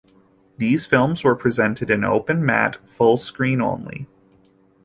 [0.57, 4.07] These films were presented in open-matte full screen only.